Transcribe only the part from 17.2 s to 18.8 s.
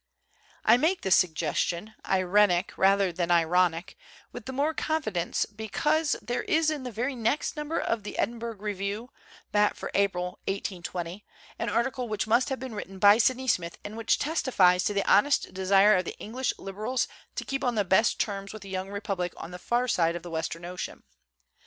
to keep on the best of terms with the